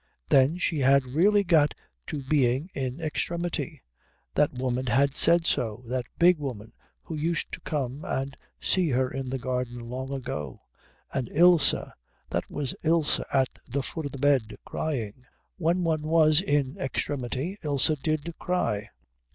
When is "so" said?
5.45-5.83